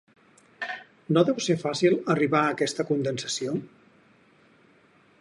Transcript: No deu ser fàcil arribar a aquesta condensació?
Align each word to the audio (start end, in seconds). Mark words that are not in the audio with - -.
No 1.17 1.23
deu 1.27 1.43
ser 1.49 1.57
fàcil 1.65 1.97
arribar 2.15 2.41
a 2.47 2.57
aquesta 2.57 2.89
condensació? 2.91 3.63